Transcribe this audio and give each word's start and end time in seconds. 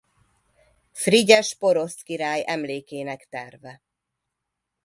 Frigyes 0.91 1.53
porosz 1.53 2.01
király 2.03 2.43
emlékének 2.47 3.27
terve. 3.29 3.81